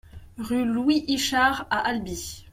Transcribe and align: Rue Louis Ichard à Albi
Rue 0.39 0.65
Louis 0.65 1.05
Ichard 1.09 1.67
à 1.69 1.77
Albi 1.81 2.47